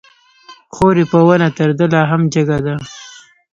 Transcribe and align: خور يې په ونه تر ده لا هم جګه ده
خور 0.73 0.95
يې 1.01 1.05
په 1.11 1.19
ونه 1.27 1.49
تر 1.57 1.69
ده 1.77 1.85
لا 1.93 2.01
هم 2.11 2.21
جګه 2.33 2.57
ده 2.65 2.75